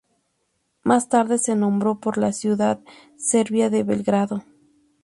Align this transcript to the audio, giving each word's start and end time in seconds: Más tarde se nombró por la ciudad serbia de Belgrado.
Más 0.81 1.09
tarde 1.09 1.37
se 1.37 1.55
nombró 1.55 1.99
por 1.99 2.17
la 2.17 2.33
ciudad 2.33 2.79
serbia 3.17 3.69
de 3.69 3.83
Belgrado. 3.83 4.43